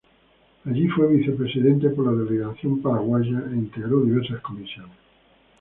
[0.65, 4.97] Allí fue vicepresidente por la delegación paraguaya e integró diversas comisiones.